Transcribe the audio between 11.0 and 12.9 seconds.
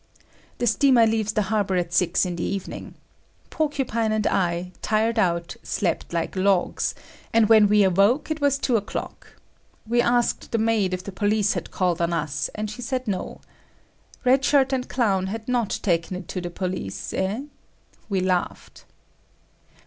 the police had called on us, and she